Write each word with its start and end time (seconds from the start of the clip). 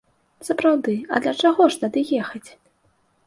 Сапраўды, 0.47 0.95
а 1.13 1.19
для 1.25 1.33
чаго 1.43 1.67
ж 1.75 1.81
тады 1.83 2.01
ехаць? 2.23 2.45